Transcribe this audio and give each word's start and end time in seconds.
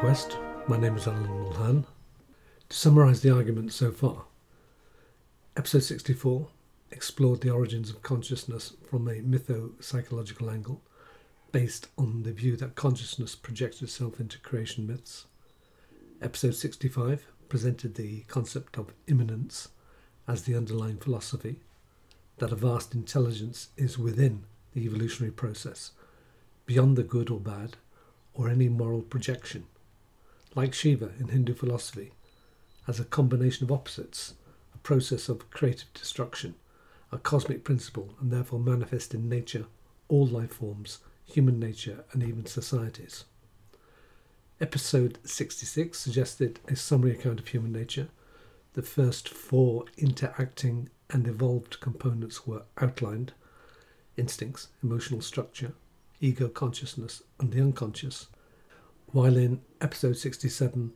Quest. 0.00 0.38
My 0.66 0.78
name 0.78 0.96
is 0.96 1.06
Alan 1.06 1.26
Mulhern. 1.26 1.84
To 2.70 2.76
summarise 2.76 3.20
the 3.20 3.36
argument 3.36 3.70
so 3.70 3.92
far, 3.92 4.24
episode 5.58 5.82
64 5.82 6.48
explored 6.90 7.42
the 7.42 7.50
origins 7.50 7.90
of 7.90 8.00
consciousness 8.00 8.72
from 8.88 9.06
a 9.06 9.16
mytho-psychological 9.16 10.48
angle, 10.48 10.80
based 11.52 11.88
on 11.98 12.22
the 12.22 12.32
view 12.32 12.56
that 12.56 12.76
consciousness 12.76 13.34
projects 13.34 13.82
itself 13.82 14.18
into 14.18 14.38
creation 14.38 14.86
myths. 14.86 15.26
Episode 16.22 16.54
65 16.54 17.26
presented 17.50 17.96
the 17.96 18.20
concept 18.20 18.78
of 18.78 18.94
immanence 19.06 19.68
as 20.26 20.44
the 20.44 20.56
underlying 20.56 20.96
philosophy, 20.96 21.60
that 22.38 22.52
a 22.52 22.56
vast 22.56 22.94
intelligence 22.94 23.68
is 23.76 23.98
within 23.98 24.44
the 24.72 24.80
evolutionary 24.80 25.30
process, 25.30 25.90
beyond 26.64 26.96
the 26.96 27.02
good 27.02 27.28
or 27.28 27.38
bad, 27.38 27.76
or 28.32 28.48
any 28.48 28.70
moral 28.70 29.02
projection. 29.02 29.66
Like 30.54 30.74
Shiva 30.74 31.12
in 31.20 31.28
Hindu 31.28 31.54
philosophy, 31.54 32.12
as 32.88 32.98
a 32.98 33.04
combination 33.04 33.64
of 33.64 33.72
opposites, 33.72 34.34
a 34.74 34.78
process 34.78 35.28
of 35.28 35.48
creative 35.50 35.92
destruction, 35.94 36.56
a 37.12 37.18
cosmic 37.18 37.62
principle, 37.62 38.14
and 38.20 38.32
therefore 38.32 38.58
manifest 38.58 39.14
in 39.14 39.28
nature, 39.28 39.66
all 40.08 40.26
life 40.26 40.54
forms, 40.54 40.98
human 41.24 41.60
nature, 41.60 42.04
and 42.12 42.22
even 42.24 42.46
societies. 42.46 43.24
Episode 44.60 45.18
66 45.24 45.96
suggested 45.96 46.58
a 46.66 46.74
summary 46.74 47.12
account 47.12 47.38
of 47.38 47.48
human 47.48 47.72
nature. 47.72 48.08
The 48.72 48.82
first 48.82 49.28
four 49.28 49.84
interacting 49.96 50.90
and 51.10 51.28
evolved 51.28 51.80
components 51.80 52.46
were 52.46 52.64
outlined 52.78 53.32
instincts, 54.16 54.68
emotional 54.82 55.20
structure, 55.20 55.72
ego 56.20 56.48
consciousness, 56.48 57.22
and 57.38 57.52
the 57.52 57.60
unconscious, 57.60 58.26
while 59.12 59.36
in 59.36 59.60
episode 59.80 60.16
67, 60.16 60.92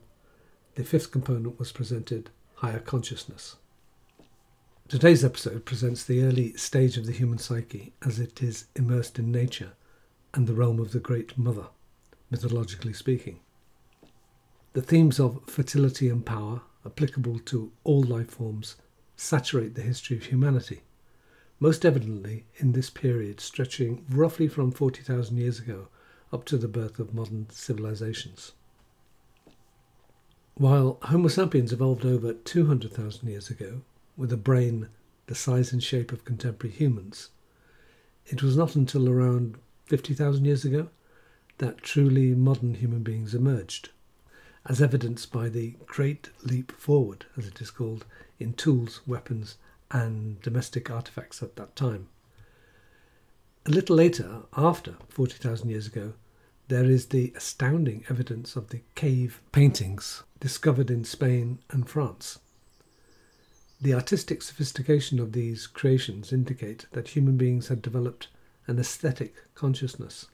the 0.77 0.85
fifth 0.85 1.11
component 1.11 1.59
was 1.59 1.73
presented 1.73 2.31
higher 2.57 2.79
consciousness. 2.79 3.57
Today's 4.87 5.25
episode 5.25 5.65
presents 5.65 6.05
the 6.05 6.23
early 6.23 6.53
stage 6.57 6.97
of 6.97 7.07
the 7.07 7.13
human 7.13 7.39
psyche 7.39 7.93
as 8.03 8.21
it 8.21 8.43
is 8.43 8.67
immersed 8.77 9.19
in 9.19 9.33
nature 9.33 9.73
and 10.33 10.47
the 10.47 10.55
realm 10.55 10.79
of 10.79 10.93
the 10.93 11.01
Great 11.01 11.37
Mother, 11.37 11.67
mythologically 12.31 12.93
speaking. 12.93 13.41
The 14.75 14.83
themes 14.83 15.19
of 15.19 15.41
fertility 15.47 16.09
and 16.09 16.25
power, 16.25 16.63
applicable 16.87 17.41
to 17.47 17.73
all 17.83 18.03
life 18.03 18.31
forms, 18.31 18.77
saturate 19.17 19.75
the 19.75 19.83
history 19.83 20.17
of 20.17 20.25
humanity, 20.25 20.83
most 21.59 21.85
evidently 21.85 22.47
in 22.57 22.73
this 22.73 22.91
period 22.91 23.41
stretching 23.41 24.05
roughly 24.09 24.47
from 24.47 24.71
40,000 24.71 25.37
years 25.37 25.59
ago 25.59 25.89
up 26.35 26.45
to 26.47 26.59
the 26.59 26.67
birth 26.67 26.99
of 26.99 27.15
modern 27.15 27.47
civilizations. 27.49 28.53
While 30.57 30.99
Homo 31.03 31.29
sapiens 31.29 31.73
evolved 31.73 32.05
over 32.05 32.33
200,000 32.33 33.29
years 33.29 33.51
ago, 33.51 33.83
with 34.17 34.33
a 34.33 34.37
brain 34.37 34.89
the 35.27 35.37
size 35.37 35.73
and 35.73 35.83
shape 35.83 36.11
of 36.11 36.25
contemporary 36.25 36.75
humans, 36.75 37.31
it 38.27 38.43
was 38.43 38.57
not 38.57 38.75
until 38.75 39.09
around 39.09 39.57
50,000 39.87 40.45
years 40.45 40.65
ago 40.65 40.89
that 41.59 41.79
truly 41.79 42.35
modern 42.35 42.75
human 42.75 43.05
beings 43.05 43.33
emerged, 43.33 43.91
as 44.67 44.83
evidenced 44.83 45.31
by 45.31 45.49
the 45.49 45.77
Great 45.87 46.31
Leap 46.43 46.73
Forward, 46.73 47.27
as 47.37 47.47
it 47.47 47.61
is 47.61 47.71
called, 47.71 48.05
in 48.41 48.55
tools, 48.55 49.03
weapons, 49.07 49.57
and 49.93 50.41
domestic 50.43 50.91
artifacts 50.91 51.45
at 51.45 51.55
that 51.55 51.77
time. 51.77 52.09
A 53.67 53.71
little 53.71 53.95
later, 53.95 54.43
after 54.57 54.97
40,000 55.09 55.69
years 55.71 55.87
ago, 55.87 56.15
there 56.69 56.85
is 56.85 57.07
the 57.07 57.33
astounding 57.37 58.05
evidence 58.09 58.57
of 58.57 58.71
the 58.71 58.81
cave 58.95 59.41
paintings 59.53 60.23
discovered 60.41 60.91
in 60.91 61.05
Spain 61.05 61.59
and 61.71 61.89
France. 61.89 62.39
The 63.81 63.93
artistic 63.93 64.41
sophistication 64.41 65.21
of 65.21 65.33
these 65.33 65.67
creations 65.67 66.33
indicate 66.33 66.87
that 66.93 67.09
human 67.09 67.37
beings 67.37 67.69
had 67.69 67.83
developed 67.83 68.29
an 68.67 68.79
aesthetic 68.79 69.35
consciousness. 69.55 70.27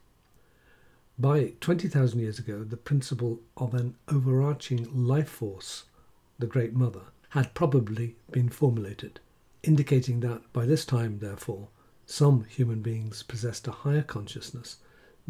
By 1.18 1.54
20,000 1.60 2.20
years 2.20 2.38
ago, 2.38 2.62
the 2.62 2.76
principle 2.76 3.40
of 3.56 3.74
an 3.74 3.96
overarching 4.08 4.88
life 5.06 5.28
force, 5.28 5.84
the 6.38 6.46
Great 6.46 6.74
Mother, 6.74 7.06
had 7.30 7.54
probably 7.54 8.16
been 8.30 8.48
formulated, 8.48 9.20
indicating 9.62 10.20
that 10.20 10.42
by 10.52 10.64
this 10.64 10.84
time, 10.84 11.18
therefore, 11.18 11.68
some 12.06 12.44
human 12.44 12.82
beings 12.82 13.22
possessed 13.22 13.66
a 13.66 13.72
higher 13.72 14.02
consciousness 14.02 14.76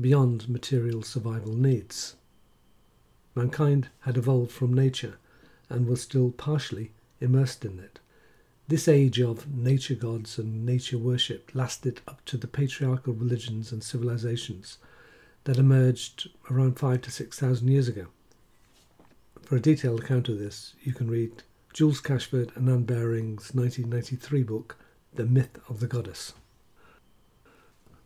beyond 0.00 0.48
material 0.48 1.02
survival 1.02 1.54
needs. 1.54 2.16
Mankind 3.34 3.88
had 4.00 4.16
evolved 4.16 4.50
from 4.50 4.72
nature 4.72 5.18
and 5.68 5.86
was 5.86 6.02
still 6.02 6.30
partially 6.30 6.92
immersed 7.20 7.64
in 7.64 7.78
it. 7.78 8.00
This 8.66 8.88
age 8.88 9.20
of 9.20 9.52
nature 9.52 9.94
gods 9.94 10.38
and 10.38 10.64
nature 10.64 10.98
worship 10.98 11.50
lasted 11.54 12.00
up 12.06 12.24
to 12.26 12.36
the 12.36 12.46
patriarchal 12.46 13.14
religions 13.14 13.72
and 13.72 13.82
civilizations 13.82 14.78
that 15.44 15.58
emerged 15.58 16.28
around 16.50 16.78
five 16.78 17.02
to 17.02 17.10
six 17.10 17.38
thousand 17.38 17.68
years 17.68 17.88
ago. 17.88 18.06
For 19.42 19.56
a 19.56 19.60
detailed 19.60 20.00
account 20.00 20.28
of 20.28 20.38
this, 20.38 20.74
you 20.82 20.92
can 20.92 21.10
read 21.10 21.42
Jules 21.72 22.00
Cashford 22.00 22.56
and 22.56 22.68
Anne 22.68 22.84
Baring's 22.84 23.54
1993 23.54 24.42
book, 24.44 24.76
The 25.14 25.24
Myth 25.24 25.58
of 25.68 25.80
the 25.80 25.86
Goddess. 25.86 26.34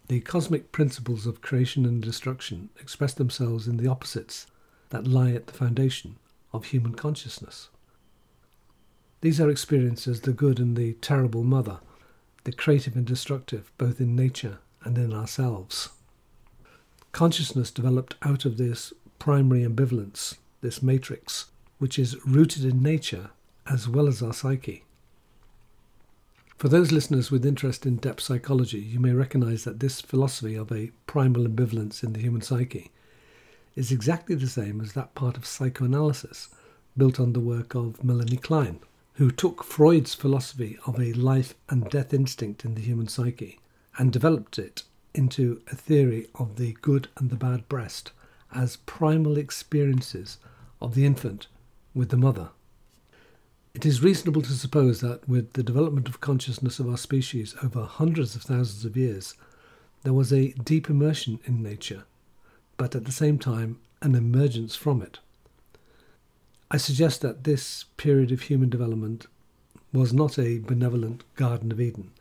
The 0.08 0.20
cosmic 0.20 0.70
principles 0.70 1.26
of 1.26 1.40
creation 1.40 1.86
and 1.86 2.02
destruction 2.02 2.68
express 2.78 3.14
themselves 3.14 3.66
in 3.66 3.78
the 3.78 3.88
opposites 3.88 4.46
that 4.90 5.06
lie 5.06 5.32
at 5.32 5.46
the 5.46 5.54
foundation 5.54 6.16
of 6.52 6.66
human 6.66 6.94
consciousness. 6.94 7.70
These 9.22 9.40
are 9.40 9.48
experienced 9.48 10.06
as 10.06 10.20
the 10.20 10.34
good 10.34 10.58
and 10.58 10.76
the 10.76 10.92
terrible 10.94 11.42
mother, 11.42 11.80
the 12.44 12.52
creative 12.52 12.94
and 12.94 13.06
destructive, 13.06 13.72
both 13.78 13.98
in 13.98 14.14
nature 14.14 14.58
and 14.82 14.98
in 14.98 15.14
ourselves. 15.14 15.88
Consciousness 17.12 17.70
developed 17.70 18.16
out 18.22 18.44
of 18.44 18.58
this 18.58 18.92
primary 19.18 19.64
ambivalence, 19.64 20.36
this 20.60 20.82
matrix, 20.82 21.46
which 21.78 21.98
is 21.98 22.22
rooted 22.26 22.64
in 22.64 22.82
nature 22.82 23.30
as 23.66 23.88
well 23.88 24.06
as 24.06 24.22
our 24.22 24.34
psyche. 24.34 24.84
For 26.56 26.68
those 26.68 26.92
listeners 26.92 27.30
with 27.30 27.44
interest 27.44 27.84
in 27.84 27.96
depth 27.96 28.22
psychology, 28.22 28.78
you 28.78 29.00
may 29.00 29.12
recognize 29.12 29.64
that 29.64 29.80
this 29.80 30.00
philosophy 30.00 30.54
of 30.54 30.70
a 30.70 30.92
primal 31.06 31.44
ambivalence 31.44 32.02
in 32.02 32.12
the 32.12 32.20
human 32.20 32.42
psyche 32.42 32.90
is 33.74 33.90
exactly 33.90 34.36
the 34.36 34.46
same 34.46 34.80
as 34.80 34.92
that 34.92 35.14
part 35.14 35.36
of 35.36 35.46
psychoanalysis 35.46 36.48
built 36.96 37.18
on 37.18 37.32
the 37.32 37.40
work 37.40 37.74
of 37.74 38.02
Melanie 38.04 38.36
Klein, 38.36 38.78
who 39.14 39.30
took 39.30 39.64
Freud's 39.64 40.14
philosophy 40.14 40.78
of 40.86 40.98
a 40.98 41.12
life 41.12 41.54
and 41.68 41.90
death 41.90 42.14
instinct 42.14 42.64
in 42.64 42.74
the 42.76 42.80
human 42.80 43.08
psyche 43.08 43.58
and 43.98 44.12
developed 44.12 44.58
it 44.58 44.84
into 45.12 45.60
a 45.70 45.76
theory 45.76 46.28
of 46.36 46.56
the 46.56 46.72
good 46.82 47.08
and 47.16 47.30
the 47.30 47.36
bad 47.36 47.68
breast 47.68 48.12
as 48.54 48.76
primal 48.76 49.36
experiences 49.36 50.38
of 50.80 50.94
the 50.94 51.04
infant 51.04 51.48
with 51.94 52.10
the 52.10 52.16
mother. 52.16 52.50
It 53.74 53.84
is 53.84 54.04
reasonable 54.04 54.42
to 54.42 54.52
suppose 54.52 55.00
that 55.00 55.28
with 55.28 55.54
the 55.54 55.64
development 55.64 56.08
of 56.08 56.20
consciousness 56.20 56.78
of 56.78 56.88
our 56.88 56.96
species 56.96 57.56
over 57.60 57.84
hundreds 57.84 58.36
of 58.36 58.42
thousands 58.42 58.84
of 58.84 58.96
years, 58.96 59.34
there 60.04 60.12
was 60.12 60.32
a 60.32 60.52
deep 60.52 60.88
immersion 60.88 61.40
in 61.44 61.60
nature, 61.60 62.04
but 62.76 62.94
at 62.94 63.04
the 63.04 63.10
same 63.10 63.36
time 63.36 63.80
an 64.00 64.14
emergence 64.14 64.76
from 64.76 65.02
it. 65.02 65.18
I 66.70 66.76
suggest 66.76 67.20
that 67.22 67.42
this 67.42 67.86
period 67.96 68.30
of 68.30 68.42
human 68.42 68.68
development 68.68 69.26
was 69.92 70.12
not 70.12 70.38
a 70.38 70.60
benevolent 70.60 71.24
Garden 71.34 71.72
of 71.72 71.80
Eden, 71.80 72.12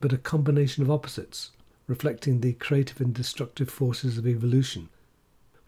but 0.00 0.14
a 0.14 0.18
combination 0.18 0.82
of 0.82 0.90
opposites, 0.90 1.50
reflecting 1.86 2.40
the 2.40 2.54
creative 2.54 2.98
and 2.98 3.12
destructive 3.12 3.68
forces 3.68 4.16
of 4.16 4.26
evolution, 4.26 4.88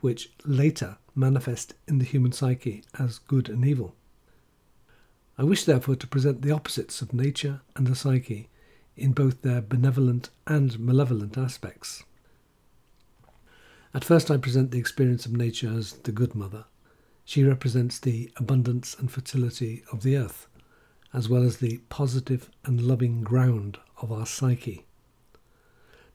which 0.00 0.30
later 0.46 0.96
manifest 1.14 1.74
in 1.86 1.98
the 1.98 2.06
human 2.06 2.32
psyche 2.32 2.82
as 2.98 3.18
good 3.18 3.50
and 3.50 3.66
evil. 3.66 3.94
I 5.36 5.44
wish, 5.44 5.64
therefore, 5.64 5.96
to 5.96 6.06
present 6.06 6.42
the 6.42 6.52
opposites 6.52 7.02
of 7.02 7.12
nature 7.12 7.60
and 7.74 7.86
the 7.86 7.96
psyche 7.96 8.48
in 8.96 9.12
both 9.12 9.42
their 9.42 9.60
benevolent 9.60 10.30
and 10.46 10.78
malevolent 10.78 11.36
aspects. 11.36 12.04
At 13.92 14.04
first, 14.04 14.30
I 14.30 14.36
present 14.36 14.70
the 14.70 14.78
experience 14.78 15.26
of 15.26 15.36
nature 15.36 15.72
as 15.72 15.94
the 15.94 16.12
good 16.12 16.34
mother. 16.34 16.64
She 17.24 17.42
represents 17.42 17.98
the 17.98 18.30
abundance 18.36 18.96
and 18.98 19.10
fertility 19.10 19.82
of 19.90 20.02
the 20.02 20.16
earth, 20.16 20.46
as 21.12 21.28
well 21.28 21.42
as 21.42 21.56
the 21.56 21.78
positive 21.88 22.50
and 22.64 22.82
loving 22.82 23.22
ground 23.22 23.78
of 24.00 24.12
our 24.12 24.26
psyche. 24.26 24.84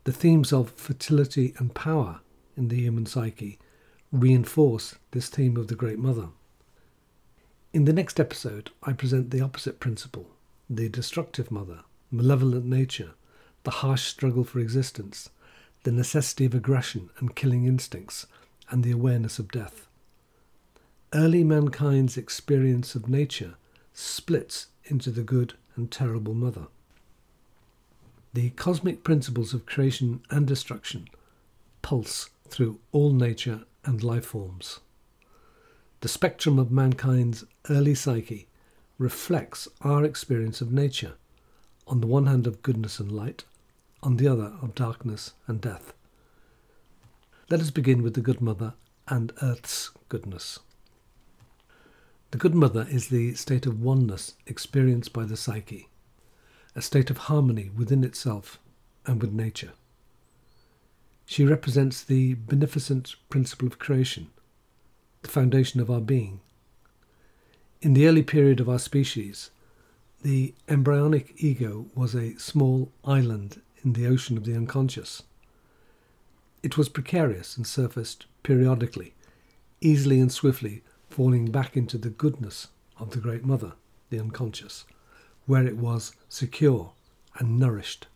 The 0.04 0.12
themes 0.13 0.54
of 0.54 0.71
fertility 0.71 1.54
and 1.57 1.74
power 1.74 2.21
in 2.56 2.68
the 2.68 2.77
human 2.77 3.06
psyche 3.06 3.60
reinforce 4.12 4.95
this 5.12 5.30
theme 5.30 5.57
of 5.57 5.68
the 5.68 5.75
Great 5.75 6.00
Mother. 6.00 6.30
In 7.71 7.86
the 7.86 7.94
next 7.94 8.19
episode, 8.19 8.71
I 8.81 8.94
present 8.94 9.30
the 9.30 9.42
opposite 9.42 9.80
principle 9.80 10.27
the 10.69 10.89
destructive 10.89 11.51
mother, 11.51 11.81
malevolent 12.12 12.66
nature, 12.66 13.12
the 13.63 13.71
harsh 13.71 14.04
struggle 14.04 14.44
for 14.44 14.60
existence, 14.60 15.30
the 15.83 15.92
necessity 15.92 16.45
of 16.45 16.56
aggression 16.56 17.12
and 17.19 17.36
killing 17.36 17.66
instincts, 17.66 18.25
and 18.71 18.83
the 18.83 18.92
awareness 18.92 19.38
of 19.39 19.51
death. 19.51 19.88
early 21.13 21.44
mankind's 21.44 22.18
experience 22.18 22.95
of 22.95 23.07
nature 23.10 23.56
splits 23.94 24.68
into 24.86 25.12
the 25.12 25.24
good 25.24 25.54
and 25.75 25.92
terrible 25.92 26.33
mother. 26.33 26.68
The 28.33 28.51
cosmic 28.51 29.04
principles 29.04 29.54
of 29.54 29.66
creation 29.66 30.21
and 30.30 30.48
destruction 30.48 31.07
pulse 31.81 32.30
through 32.48 32.80
all 32.92 33.12
nature 33.12 33.62
and 33.86 34.04
life 34.04 34.25
forms. 34.25 34.80
The 36.01 36.07
spectrum 36.07 36.57
of 36.57 36.72
mankind's 36.72 37.44
early 37.69 37.94
psyche 37.94 38.48
reflects 38.98 39.68
our 39.81 40.06
experience 40.06 40.62
of 40.62 40.72
nature, 40.72 41.16
on 41.88 42.00
the 42.00 42.07
one 42.07 42.25
hand 42.25 42.48
of 42.48 42.62
goodness 42.62 43.01
and 43.01 43.12
light, 43.12 43.44
on 44.01 44.16
the 44.16 44.28
other 44.28 44.54
of 44.62 44.75
darkness 44.75 45.34
and 45.46 45.60
death. 45.60 45.94
Let 47.50 47.60
us 47.60 47.69
begin 47.69 48.01
with 48.01 48.13
the 48.13 48.22
Good 48.22 48.40
Mother 48.40 48.75
and 49.10 49.34
Earth's 49.42 49.92
goodness. 50.07 50.60
The 52.31 52.38
Good 52.38 52.56
Mother 52.56 52.88
is 52.90 53.10
the 53.10 53.34
state 53.34 53.66
of 53.66 53.81
oneness 53.81 54.36
experienced 54.48 55.12
by 55.12 55.25
the 55.25 55.36
psyche, 55.36 55.90
a 56.75 56.81
state 56.81 57.10
of 57.10 57.18
harmony 57.18 57.72
within 57.75 58.06
itself 58.06 58.57
and 59.06 59.22
with 59.22 59.34
nature. 59.34 59.72
She 61.25 61.44
represents 61.44 62.04
the 62.04 62.36
beneficent 62.36 63.16
principle 63.30 63.68
of 63.68 63.80
creation, 63.80 64.30
the 65.21 65.30
foundation 65.30 65.80
of 65.80 65.89
our 65.89 66.01
being. 66.01 66.39
In 67.81 67.94
the 67.94 68.07
early 68.07 68.24
period 68.24 68.60
of 68.60 68.69
our 68.69 68.80
species, 68.80 69.51
the 70.21 70.54
embryonic 70.68 71.33
ego 71.38 71.86
was 71.95 72.13
a 72.13 72.38
small 72.38 72.92
island 73.06 73.62
in 73.83 73.94
the 73.94 74.06
ocean 74.06 74.38
of 74.38 74.44
the 74.44 74.56
unconscious. 74.56 75.24
It 76.62 76.77
was 76.77 76.89
precarious 76.89 77.56
and 77.56 77.66
surfaced 77.66 78.25
periodically, 78.44 79.13
easily 79.80 80.19
and 80.19 80.31
swiftly 80.31 80.83
falling 81.10 81.51
back 81.51 81.77
into 81.77 81.98
the 81.98 82.10
goodness 82.10 82.68
of 82.98 83.12
the 83.12 83.19
Great 83.19 83.45
Mother, 83.45 83.74
the 84.10 84.19
unconscious, 84.19 84.86
where 85.45 85.66
it 85.66 85.77
was 85.77 86.13
secure 86.27 86.92
and 87.38 87.57
nourished. 87.57 88.07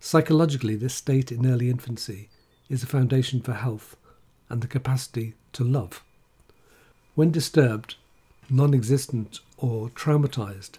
Psychologically, 0.00 0.74
this 0.74 0.94
state 0.94 1.30
in 1.30 1.46
early 1.46 1.70
infancy 1.70 2.30
is 2.68 2.82
a 2.82 2.86
foundation 2.86 3.40
for 3.40 3.52
health 3.52 3.96
and 4.50 4.60
the 4.60 4.66
capacity 4.66 5.34
to 5.54 5.64
love. 5.64 6.02
When 7.14 7.30
disturbed, 7.30 7.94
non 8.50 8.74
existent, 8.74 9.40
or 9.56 9.88
traumatized, 9.90 10.78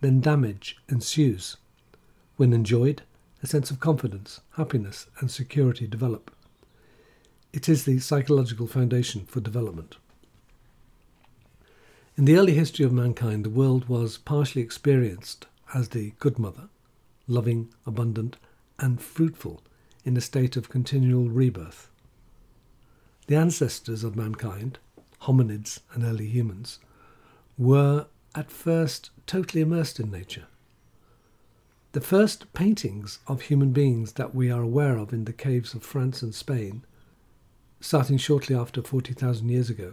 then 0.00 0.20
damage 0.20 0.78
ensues. 0.88 1.56
When 2.36 2.52
enjoyed, 2.52 3.02
a 3.42 3.46
sense 3.46 3.70
of 3.70 3.80
confidence, 3.80 4.40
happiness, 4.52 5.06
and 5.20 5.30
security 5.30 5.86
develop. 5.86 6.30
It 7.52 7.68
is 7.68 7.84
the 7.84 7.98
psychological 7.98 8.66
foundation 8.66 9.24
for 9.26 9.40
development. 9.40 9.96
In 12.16 12.24
the 12.24 12.36
early 12.36 12.54
history 12.54 12.84
of 12.84 12.92
mankind, 12.92 13.44
the 13.44 13.50
world 13.50 13.88
was 13.88 14.18
partially 14.18 14.62
experienced 14.62 15.46
as 15.72 15.90
the 15.90 16.12
good 16.18 16.38
mother, 16.38 16.68
loving, 17.26 17.72
abundant, 17.86 18.36
and 18.78 19.00
fruitful 19.00 19.62
in 20.04 20.16
a 20.16 20.20
state 20.20 20.56
of 20.56 20.68
continual 20.68 21.28
rebirth. 21.28 21.87
The 23.28 23.36
ancestors 23.36 24.04
of 24.04 24.16
mankind, 24.16 24.78
hominids 25.22 25.80
and 25.92 26.02
early 26.02 26.26
humans, 26.26 26.78
were 27.58 28.06
at 28.34 28.50
first 28.50 29.10
totally 29.26 29.60
immersed 29.60 30.00
in 30.00 30.10
nature. 30.10 30.46
The 31.92 32.00
first 32.00 32.50
paintings 32.54 33.18
of 33.26 33.42
human 33.42 33.72
beings 33.72 34.12
that 34.12 34.34
we 34.34 34.50
are 34.50 34.62
aware 34.62 34.96
of 34.96 35.12
in 35.12 35.26
the 35.26 35.34
caves 35.34 35.74
of 35.74 35.82
France 35.82 36.22
and 36.22 36.34
Spain, 36.34 36.86
starting 37.82 38.16
shortly 38.16 38.56
after 38.56 38.82
40,000 38.82 39.46
years 39.50 39.68
ago, 39.68 39.92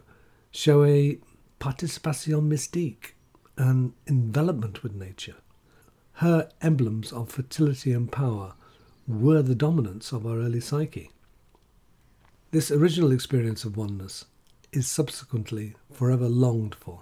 show 0.52 0.86
a 0.86 1.20
participation 1.60 2.50
mystique, 2.50 3.16
an 3.58 3.96
envelopment 4.08 4.82
with 4.82 4.96
nature. 4.96 5.36
Her 6.20 6.50
emblems 6.62 7.12
of 7.12 7.32
fertility 7.32 7.92
and 7.92 8.10
power 8.10 8.54
were 9.06 9.42
the 9.42 9.56
dominants 9.56 10.14
of 10.14 10.26
our 10.26 10.38
early 10.38 10.62
psyche. 10.62 11.12
This 12.52 12.72
original 12.72 13.12
experience 13.12 13.66
of 13.66 13.76
oneness 13.76 14.26
is 14.72 14.88
subsequently 14.88 15.76
forever 15.92 16.30
longed 16.30 16.76
for. 16.76 17.02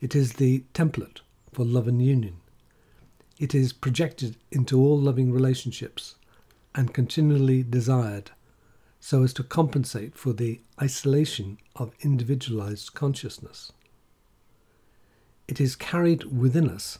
It 0.00 0.16
is 0.16 0.34
the 0.34 0.64
template 0.74 1.20
for 1.52 1.64
love 1.64 1.86
and 1.86 2.02
union. 2.02 2.38
It 3.38 3.54
is 3.54 3.72
projected 3.72 4.36
into 4.50 4.80
all 4.80 4.98
loving 4.98 5.32
relationships 5.32 6.16
and 6.74 6.94
continually 6.94 7.62
desired 7.62 8.30
so 8.98 9.22
as 9.22 9.32
to 9.34 9.44
compensate 9.44 10.16
for 10.16 10.32
the 10.32 10.60
isolation 10.80 11.58
of 11.76 11.94
individualized 12.00 12.94
consciousness. 12.94 13.72
It 15.46 15.60
is 15.60 15.76
carried 15.76 16.24
within 16.24 16.68
us 16.68 16.98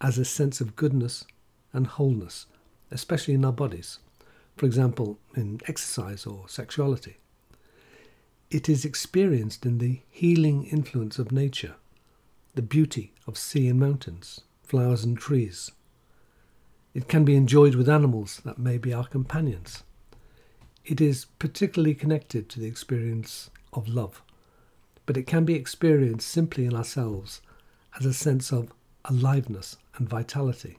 as 0.00 0.18
a 0.18 0.24
sense 0.24 0.60
of 0.60 0.76
goodness 0.76 1.24
and 1.72 1.86
wholeness 1.86 2.46
especially 2.90 3.34
in 3.34 3.44
our 3.44 3.52
bodies, 3.52 3.98
for 4.56 4.66
example, 4.66 5.18
in 5.34 5.60
exercise 5.66 6.26
or 6.26 6.48
sexuality. 6.48 7.18
It 8.50 8.68
is 8.68 8.84
experienced 8.84 9.66
in 9.66 9.78
the 9.78 10.00
healing 10.10 10.64
influence 10.66 11.18
of 11.18 11.32
nature, 11.32 11.74
the 12.54 12.62
beauty 12.62 13.12
of 13.26 13.36
sea 13.36 13.68
and 13.68 13.80
mountains, 13.80 14.42
flowers 14.62 15.04
and 15.04 15.18
trees. 15.18 15.72
It 16.94 17.08
can 17.08 17.24
be 17.24 17.34
enjoyed 17.34 17.74
with 17.74 17.88
animals 17.88 18.40
that 18.44 18.58
may 18.58 18.78
be 18.78 18.94
our 18.94 19.06
companions. 19.06 19.82
It 20.84 21.00
is 21.00 21.24
particularly 21.38 21.94
connected 21.94 22.48
to 22.50 22.60
the 22.60 22.66
experience 22.66 23.50
of 23.72 23.88
love, 23.88 24.22
but 25.06 25.16
it 25.16 25.26
can 25.26 25.44
be 25.44 25.54
experienced 25.54 26.28
simply 26.28 26.66
in 26.66 26.76
ourselves 26.76 27.40
as 27.98 28.06
a 28.06 28.14
sense 28.14 28.52
of 28.52 28.72
aliveness 29.04 29.76
and 29.96 30.08
vitality. 30.08 30.78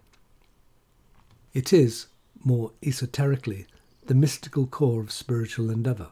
It 1.53 1.73
is, 1.73 2.07
more 2.45 2.71
esoterically, 2.83 3.65
the 4.05 4.13
mystical 4.13 4.67
core 4.67 5.01
of 5.01 5.11
spiritual 5.11 5.71
endeavour, 5.71 6.09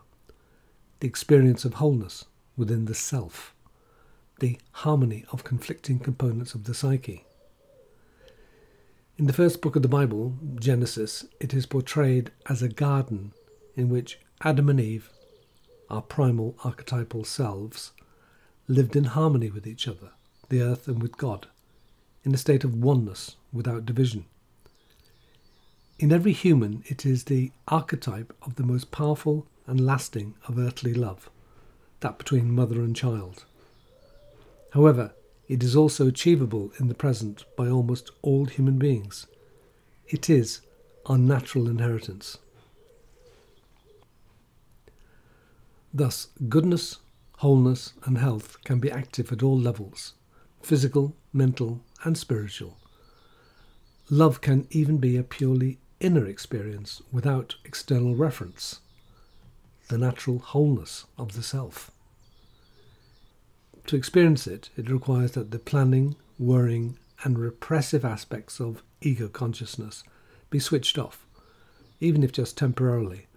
the 1.00 1.08
experience 1.08 1.64
of 1.64 1.76
wholeness 1.76 2.26
within 2.58 2.86
the 2.86 2.96
self, 2.96 3.54
the 4.40 4.58
harmony 4.72 5.26
of 5.32 5.44
conflicting 5.44 6.00
components 6.00 6.56
of 6.56 6.64
the 6.64 6.74
psyche. 6.74 7.24
In 9.16 9.28
the 9.28 9.34
first 9.34 9.62
book 9.62 9.76
of 9.76 9.84
the 9.84 9.88
Bible, 9.88 10.36
Genesis, 10.56 11.24
it 11.40 11.54
is 11.54 11.68
portrayed 11.68 12.32
as 12.50 12.64
a 12.64 12.68
garden 12.68 13.32
in 13.76 13.90
which 13.90 14.20
Adam 14.42 14.70
and 14.70 14.80
Eve, 14.80 15.12
our 15.88 16.02
primal 16.02 16.56
archetypal 16.64 17.24
selves, 17.24 17.92
lived 18.68 18.96
in 18.96 19.04
harmony 19.04 19.52
with 19.52 19.68
each 19.68 19.88
other, 19.88 20.10
the 20.50 20.62
earth, 20.64 20.88
and 20.88 21.00
with 21.00 21.16
God, 21.16 21.46
in 22.24 22.34
a 22.34 22.38
state 22.38 22.64
of 22.64 22.82
oneness 22.84 23.36
without 23.52 23.86
division. 23.86 24.26
In 26.00 26.12
every 26.12 26.34
human, 26.34 26.84
it 26.88 27.06
is 27.06 27.26
the 27.26 27.52
archetype 27.68 28.34
of 28.42 28.56
the 28.56 28.64
most 28.64 28.92
powerful 28.92 29.48
and 29.68 29.86
lasting 29.86 30.36
of 30.48 30.58
earthly 30.58 30.94
love, 30.94 31.30
that 32.02 32.18
between 32.18 32.54
mother 32.54 32.82
and 32.82 32.96
child. 32.96 33.46
However, 34.72 35.14
it 35.48 35.62
is 35.62 35.76
also 35.76 36.08
achievable 36.08 36.72
in 36.80 36.88
the 36.88 36.96
present 36.96 37.46
by 37.56 37.68
almost 37.68 38.12
all 38.22 38.46
human 38.46 38.80
beings. 38.80 39.28
It 40.08 40.30
is 40.30 40.62
our 41.06 41.18
natural 41.18 41.70
inheritance. 41.70 42.38
Thus, 45.94 46.30
goodness, 46.50 46.98
wholeness, 47.38 47.94
and 48.04 48.18
health 48.18 48.58
can 48.64 48.80
be 48.80 48.92
active 48.92 49.32
at 49.32 49.44
all 49.44 49.58
levels 49.58 50.14
physical, 50.62 51.14
mental, 51.34 51.82
and 52.06 52.18
spiritual. 52.18 52.78
Love 54.10 54.40
can 54.40 54.66
even 54.72 54.98
be 54.98 55.18
a 55.18 55.24
purely 55.24 55.78
inner 56.04 56.26
experience 56.26 57.02
without 57.12 57.56
external 57.64 58.14
reference, 58.14 58.82
the 59.88 59.98
natural 59.98 60.40
wholeness 60.40 61.06
of 61.18 61.34
the 61.34 61.42
self. 61.42 61.92
To 63.88 63.96
experience 63.96 64.46
it, 64.46 64.70
it 64.78 64.90
requires 64.90 65.32
that 65.32 65.52
the 65.52 65.60
planning, 65.60 66.16
worrying, 66.38 66.98
and 67.24 67.40
repressive 67.40 68.04
aspects 68.04 68.60
of 68.60 68.84
ego 69.02 69.30
consciousness 69.30 70.04
be 70.50 70.60
switched 70.60 70.98
off, 70.98 71.26
even 72.00 72.22
if 72.22 72.34
just 72.34 72.58
temporarily, 72.58 73.28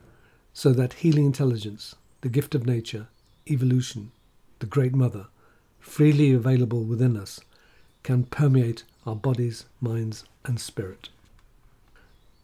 so 0.53 0.73
that 0.73 0.95
healing 0.95 1.27
intelligence, 1.27 1.95
the 2.23 2.29
gift 2.29 2.55
of 2.55 2.67
nature, 2.67 3.07
evolution, 3.49 4.11
the 4.59 4.67
Great 4.67 4.95
Mother, 4.95 5.27
freely 5.79 6.33
available 6.33 6.83
within 6.83 7.17
us, 7.17 7.41
can 8.03 8.25
permeate 8.25 8.83
our 9.07 9.15
bodies, 9.15 9.67
minds, 9.81 10.25
and 10.45 10.61
spirit. 10.61 11.11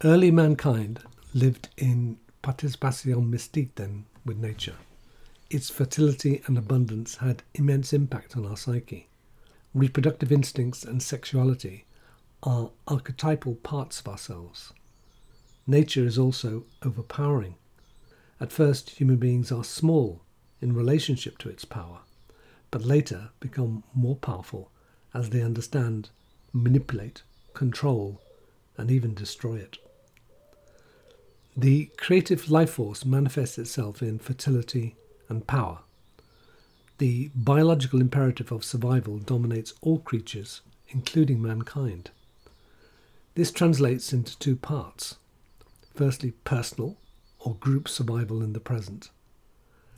Early 0.04 0.32
mankind 0.32 0.98
lived 1.32 1.68
in 1.76 2.18
participation 2.42 3.30
mystique 3.30 3.76
then 3.76 4.06
with 4.26 4.36
nature. 4.36 4.74
Its 5.48 5.70
fertility 5.70 6.42
and 6.46 6.58
abundance 6.58 7.18
had 7.18 7.44
immense 7.54 7.92
impact 7.92 8.36
on 8.36 8.44
our 8.44 8.56
psyche. 8.56 9.06
Reproductive 9.72 10.32
instincts 10.32 10.82
and 10.82 11.00
sexuality 11.00 11.84
are 12.42 12.70
archetypal 12.88 13.54
parts 13.54 14.00
of 14.00 14.08
ourselves. 14.08 14.72
Nature 15.68 16.04
is 16.04 16.18
also 16.18 16.64
overpowering. 16.84 17.54
At 18.40 18.50
first, 18.50 18.90
human 18.90 19.18
beings 19.18 19.52
are 19.52 19.62
small 19.62 20.22
in 20.60 20.74
relationship 20.74 21.38
to 21.38 21.48
its 21.48 21.64
power, 21.64 22.00
but 22.72 22.82
later 22.84 23.30
become 23.38 23.84
more 23.94 24.16
powerful 24.16 24.72
as 25.14 25.30
they 25.30 25.42
understand, 25.42 26.10
manipulate, 26.52 27.22
control, 27.54 28.20
and 28.76 28.90
even 28.90 29.14
destroy 29.14 29.58
it. 29.58 29.78
The 31.56 31.90
creative 31.98 32.50
life 32.50 32.70
force 32.70 33.04
manifests 33.04 33.58
itself 33.58 34.02
in 34.02 34.18
fertility 34.18 34.96
and 35.28 35.46
power. 35.46 35.80
The 36.98 37.30
biological 37.34 38.00
imperative 38.00 38.50
of 38.50 38.64
survival 38.64 39.18
dominates 39.18 39.74
all 39.82 39.98
creatures, 39.98 40.62
including 40.88 41.42
mankind. 41.42 42.10
This 43.34 43.50
translates 43.50 44.12
into 44.12 44.38
two 44.38 44.56
parts. 44.56 45.16
Firstly, 45.94 46.32
personal 46.44 46.96
or 47.38 47.54
group 47.56 47.88
survival 47.88 48.42
in 48.42 48.52
the 48.54 48.60
present. 48.60 49.10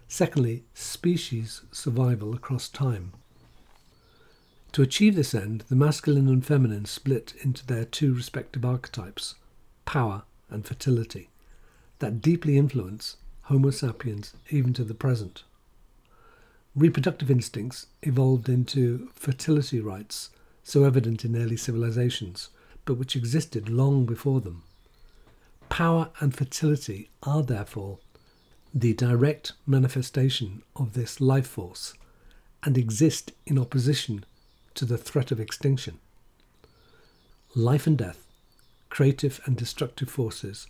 Secondly, 0.09 0.65
species 0.75 1.63
survival 1.71 2.35
across 2.35 2.69
time. 2.69 3.13
To 4.73 4.83
achieve 4.83 5.15
this 5.15 5.35
end, 5.35 5.65
the 5.69 5.77
masculine 5.77 6.29
and 6.29 6.45
feminine 6.45 6.85
split 6.85 7.35
into 7.43 7.65
their 7.65 7.85
two 7.85 8.13
respective 8.13 8.65
archetypes, 8.65 9.37
power 9.85 10.25
and 10.51 10.67
fertility, 10.67 11.29
that 11.99 12.21
deeply 12.21 12.57
influence 12.57 13.17
Homo 13.43 13.71
sapiens 13.71 14.35
even 14.51 14.73
to 14.75 14.85
the 14.85 14.95
present. 14.95 15.45
Reproductive 16.75 17.31
instincts 17.31 17.87
evolved 18.03 18.49
into 18.49 19.11
fertility 19.15 19.81
rites 19.81 20.31
so 20.63 20.85
evident 20.85 21.25
in 21.25 21.37
early 21.37 21.57
civilizations, 21.57 22.49
but 22.85 22.95
which 22.95 23.15
existed 23.15 23.69
long 23.69 24.07
before 24.07 24.41
them. 24.41 24.63
Power 25.69 26.11
and 26.21 26.35
fertility 26.35 27.11
are 27.23 27.43
therefore 27.43 27.99
the 28.75 28.95
direct 28.95 29.53
manifestation 29.67 30.63
of 30.75 30.95
this 30.95 31.21
life 31.21 31.47
force 31.47 31.95
and 32.65 32.77
exist 32.77 33.33
in 33.47 33.59
opposition 33.59 34.25
to 34.75 34.85
the 34.85 34.99
threat 34.99 35.31
of 35.31 35.39
extinction. 35.39 35.99
Life 37.55 37.87
and 37.87 37.97
death, 37.97 38.27
creative 38.89 39.41
and 39.45 39.57
destructive 39.57 40.11
forces, 40.11 40.67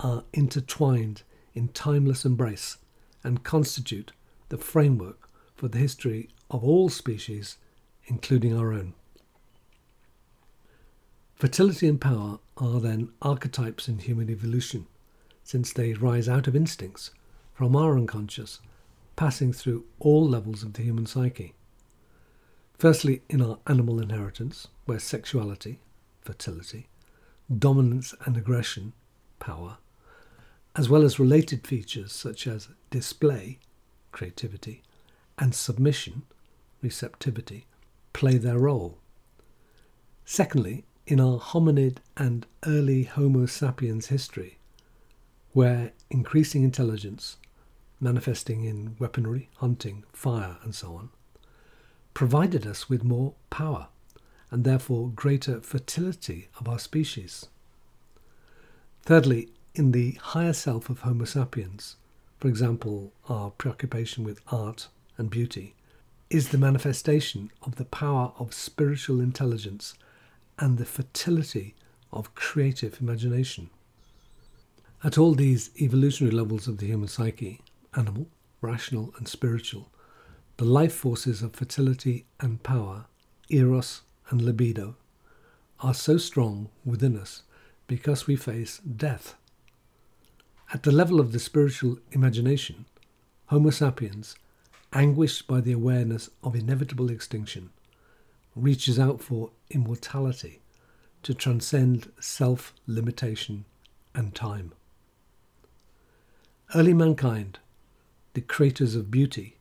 are 0.00 0.24
intertwined 0.32 1.22
in 1.54 1.68
timeless 1.68 2.24
embrace 2.24 2.78
and 3.24 3.44
constitute 3.44 4.12
the 4.48 4.58
framework 4.58 5.28
for 5.54 5.68
the 5.68 5.78
history 5.78 6.28
of 6.50 6.64
all 6.64 6.88
species, 6.88 7.56
including 8.06 8.56
our 8.56 8.72
own. 8.72 8.94
Fertility 11.34 11.88
and 11.88 12.00
power 12.00 12.38
are 12.56 12.80
then 12.80 13.10
archetypes 13.20 13.88
in 13.88 13.98
human 13.98 14.30
evolution, 14.30 14.86
since 15.44 15.72
they 15.72 15.92
rise 15.94 16.28
out 16.28 16.46
of 16.46 16.54
instincts 16.54 17.10
from 17.52 17.74
our 17.74 17.96
unconscious, 17.96 18.60
passing 19.16 19.52
through 19.52 19.84
all 19.98 20.26
levels 20.28 20.62
of 20.62 20.74
the 20.74 20.82
human 20.82 21.06
psyche. 21.06 21.54
Firstly, 22.78 23.22
in 23.28 23.40
our 23.40 23.58
animal 23.66 24.00
inheritance, 24.00 24.68
where 24.84 24.98
sexuality, 24.98 25.80
fertility, 26.20 26.88
dominance 27.58 28.14
and 28.24 28.36
aggression, 28.36 28.92
power, 29.38 29.78
as 30.74 30.88
well 30.88 31.02
as 31.02 31.18
related 31.18 31.66
features 31.66 32.12
such 32.12 32.46
as 32.46 32.68
display, 32.90 33.58
creativity, 34.10 34.82
and 35.38 35.54
submission, 35.54 36.22
receptivity, 36.82 37.66
play 38.12 38.38
their 38.38 38.58
role. 38.58 38.98
Secondly, 40.24 40.84
in 41.06 41.20
our 41.20 41.38
hominid 41.38 41.98
and 42.16 42.46
early 42.66 43.04
Homo 43.04 43.46
sapiens 43.46 44.06
history, 44.06 44.58
where 45.52 45.92
increasing 46.10 46.62
intelligence, 46.62 47.36
manifesting 48.00 48.64
in 48.64 48.96
weaponry, 48.98 49.50
hunting, 49.56 50.04
fire, 50.12 50.56
and 50.62 50.74
so 50.74 50.94
on, 50.94 51.10
provided 52.14 52.66
us 52.66 52.88
with 52.88 53.04
more 53.04 53.34
power 53.50 53.88
and 54.50 54.64
therefore 54.64 55.10
greater 55.10 55.60
fertility 55.60 56.48
of 56.58 56.68
our 56.68 56.78
species. 56.78 57.46
Thirdly, 59.02 59.48
in 59.74 59.92
the 59.92 60.12
higher 60.20 60.52
self 60.52 60.90
of 60.90 61.00
Homo 61.00 61.24
sapiens, 61.24 61.96
for 62.38 62.48
example, 62.48 63.12
our 63.28 63.50
preoccupation 63.50 64.22
with 64.22 64.40
art 64.48 64.88
and 65.16 65.30
beauty, 65.30 65.74
is 66.28 66.48
the 66.48 66.58
manifestation 66.58 67.50
of 67.62 67.76
the 67.76 67.84
power 67.86 68.32
of 68.38 68.52
spiritual 68.52 69.20
intelligence 69.20 69.94
and 70.58 70.76
the 70.76 70.84
fertility 70.84 71.74
of 72.12 72.34
creative 72.34 73.00
imagination. 73.00 73.70
At 75.02 75.16
all 75.16 75.34
these 75.34 75.70
evolutionary 75.80 76.34
levels 76.34 76.68
of 76.68 76.78
the 76.78 76.86
human 76.86 77.08
psyche, 77.08 77.60
animal, 77.96 78.26
rational, 78.60 79.14
and 79.16 79.26
spiritual, 79.26 79.90
the 80.58 80.64
life 80.64 80.94
forces 80.94 81.42
of 81.42 81.54
fertility 81.54 82.26
and 82.40 82.62
power, 82.62 83.06
eros 83.48 84.02
and 84.28 84.42
libido, 84.42 84.96
are 85.80 85.94
so 85.94 86.18
strong 86.18 86.68
within 86.84 87.16
us 87.16 87.42
because 87.86 88.26
we 88.26 88.36
face 88.36 88.78
death. 88.78 89.34
At 90.72 90.84
the 90.84 90.92
level 90.92 91.20
of 91.20 91.32
the 91.32 91.38
spiritual 91.38 91.98
imagination, 92.12 92.86
Homo 93.46 93.68
sapiens, 93.68 94.36
anguished 94.94 95.46
by 95.46 95.60
the 95.60 95.72
awareness 95.72 96.30
of 96.42 96.56
inevitable 96.56 97.10
extinction, 97.10 97.68
reaches 98.56 98.98
out 98.98 99.20
for 99.20 99.50
immortality 99.68 100.62
to 101.24 101.34
transcend 101.34 102.10
self 102.20 102.72
limitation 102.86 103.66
and 104.14 104.34
time. 104.34 104.72
Early 106.74 106.94
mankind, 106.94 107.58
the 108.32 108.40
creators 108.40 108.94
of 108.94 109.10
beauty, 109.10 109.58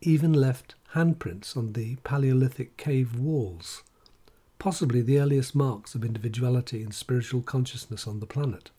even 0.00 0.32
left 0.32 0.74
handprints 0.94 1.58
on 1.58 1.74
the 1.74 1.96
Paleolithic 2.04 2.78
cave 2.78 3.18
walls, 3.18 3.82
possibly 4.58 5.02
the 5.02 5.18
earliest 5.20 5.54
marks 5.54 5.94
of 5.94 6.06
individuality 6.06 6.82
and 6.82 6.94
spiritual 6.94 7.42
consciousness 7.42 8.06
on 8.06 8.20
the 8.20 8.26
planet. 8.26 8.70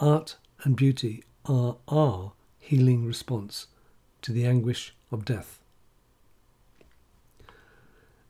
Art 0.00 0.36
and 0.62 0.76
beauty 0.76 1.24
are 1.44 1.76
our 1.86 2.32
healing 2.58 3.04
response 3.04 3.66
to 4.22 4.32
the 4.32 4.46
anguish 4.46 4.94
of 5.12 5.26
death. 5.26 5.60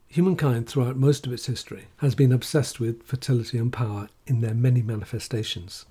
Humankind, 0.08 0.68
throughout 0.68 0.96
most 0.96 1.26
of 1.28 1.32
its 1.32 1.46
history, 1.46 1.84
has 1.98 2.16
been 2.16 2.32
obsessed 2.32 2.80
with 2.80 3.04
fertility 3.04 3.56
and 3.56 3.72
power 3.72 4.08
in 4.26 4.40
their 4.40 4.54
many 4.54 4.82
manifestations. 4.82 5.86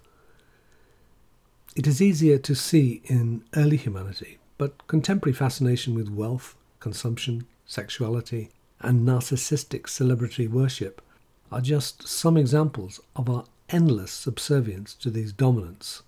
It 1.78 1.88
is 1.88 2.02
easier 2.02 2.38
to 2.40 2.56
see 2.56 3.02
in 3.06 3.46
early 3.56 3.78
humanity, 3.78 4.38
but 4.58 4.86
contemporary 4.88 5.34
fascination 5.34 5.96
with 5.96 6.10
wealth, 6.10 6.58
consumption, 6.82 7.48
sexuality, 7.66 8.50
and 8.82 9.08
narcissistic 9.08 9.88
celebrity 9.88 10.46
worship 10.46 11.02
are 11.50 11.62
just 11.62 12.06
some 12.06 12.36
examples 12.36 13.00
of 13.16 13.30
our 13.30 13.46
endless 13.70 14.12
subservience 14.12 14.94
to 14.96 15.10
these 15.10 15.32
dominants 15.34 16.04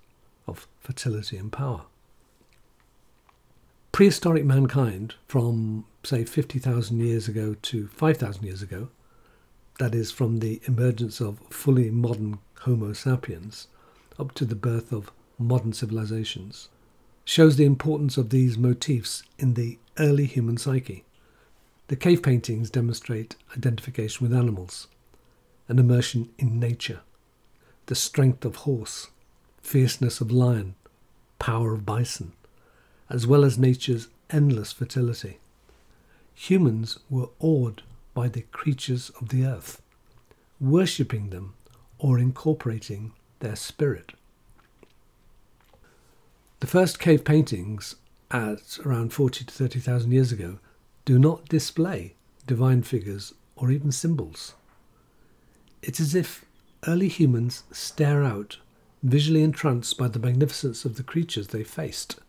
of 0.47 0.67
fertility 0.79 1.37
and 1.37 1.51
power. 1.51 1.83
Prehistoric 3.91 4.45
mankind, 4.45 5.15
from 5.27 5.85
say 6.03 6.23
50,000 6.23 6.99
years 6.99 7.27
ago 7.27 7.55
to 7.61 7.87
5,000 7.87 8.43
years 8.43 8.61
ago, 8.61 8.89
that 9.79 9.93
is, 9.93 10.11
from 10.11 10.39
the 10.39 10.61
emergence 10.65 11.19
of 11.19 11.39
fully 11.49 11.89
modern 11.89 12.39
Homo 12.61 12.93
sapiens 12.93 13.67
up 14.19 14.33
to 14.35 14.45
the 14.45 14.55
birth 14.55 14.91
of 14.91 15.11
modern 15.39 15.73
civilizations, 15.73 16.69
shows 17.25 17.55
the 17.55 17.65
importance 17.65 18.17
of 18.17 18.29
these 18.29 18.57
motifs 18.57 19.23
in 19.39 19.55
the 19.55 19.77
early 19.97 20.25
human 20.25 20.57
psyche. 20.57 21.03
The 21.87 21.95
cave 21.95 22.23
paintings 22.23 22.69
demonstrate 22.69 23.35
identification 23.57 24.25
with 24.27 24.37
animals, 24.37 24.87
an 25.67 25.79
immersion 25.79 26.29
in 26.37 26.59
nature, 26.59 27.01
the 27.87 27.95
strength 27.95 28.45
of 28.45 28.57
horse, 28.57 29.07
fierceness 29.61 30.21
of 30.21 30.31
lion, 30.31 30.75
power 31.39 31.73
of 31.73 31.85
bison, 31.85 32.33
as 33.09 33.27
well 33.27 33.43
as 33.43 33.57
nature's 33.57 34.07
endless 34.29 34.71
fertility. 34.71 35.39
Humans 36.33 36.99
were 37.09 37.29
awed 37.39 37.83
by 38.13 38.27
the 38.27 38.41
creatures 38.51 39.11
of 39.21 39.29
the 39.29 39.45
earth, 39.45 39.81
worshipping 40.59 41.29
them 41.29 41.53
or 41.99 42.17
incorporating 42.17 43.13
their 43.39 43.55
spirit. 43.55 44.13
The 46.59 46.67
first 46.67 46.99
cave 46.99 47.25
paintings, 47.25 47.95
at 48.29 48.77
around 48.85 49.13
40 49.13 49.45
to 49.45 49.53
30,000 49.53 50.11
years 50.11 50.31
ago, 50.31 50.59
do 51.05 51.17
not 51.17 51.49
display 51.49 52.13
divine 52.45 52.83
figures 52.83 53.33
or 53.55 53.71
even 53.71 53.91
symbols. 53.91 54.53
It's 55.81 55.99
as 55.99 56.13
if 56.13 56.45
early 56.87 57.07
humans 57.07 57.63
stare 57.71 58.23
out, 58.23 58.57
visually 59.03 59.43
entranced 59.43 59.97
by 59.97 60.07
the 60.07 60.19
magnificence 60.19 60.85
of 60.85 60.95
the 60.95 61.03
creatures 61.03 61.47
they 61.47 61.63
faced. 61.63 62.19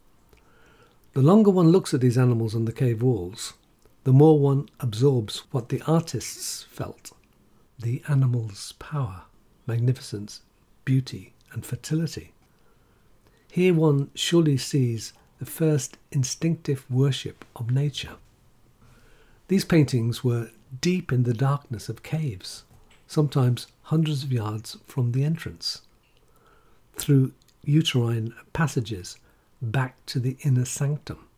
The 1.14 1.22
longer 1.22 1.50
one 1.50 1.68
looks 1.68 1.92
at 1.92 2.00
these 2.00 2.18
animals 2.18 2.54
on 2.54 2.64
the 2.64 2.72
cave 2.72 3.02
walls, 3.02 3.54
the 4.04 4.12
more 4.12 4.38
one 4.38 4.68
absorbs 4.80 5.42
what 5.50 5.68
the 5.68 5.82
artists 5.86 6.62
felt 6.64 7.12
the 7.78 8.02
animal's 8.06 8.72
power, 8.78 9.22
magnificence, 9.66 10.42
beauty, 10.84 11.32
and 11.52 11.66
fertility. 11.66 12.32
Here 13.50 13.74
one 13.74 14.10
surely 14.14 14.56
sees 14.56 15.12
the 15.38 15.46
first 15.46 15.98
instinctive 16.12 16.88
worship 16.88 17.44
of 17.56 17.70
nature. 17.72 18.16
These 19.48 19.64
paintings 19.64 20.22
were 20.22 20.50
deep 20.80 21.12
in 21.12 21.24
the 21.24 21.34
darkness 21.34 21.88
of 21.88 22.02
caves, 22.02 22.62
sometimes 23.06 23.66
hundreds 23.92 24.24
of 24.24 24.32
yards 24.32 24.78
from 24.86 25.12
the 25.12 25.22
entrance, 25.22 25.82
through 26.94 27.30
uterine 27.62 28.32
passages 28.54 29.18
back 29.60 29.94
to 30.06 30.18
the 30.18 30.38
inner 30.40 30.64
sanctum, 30.64 31.28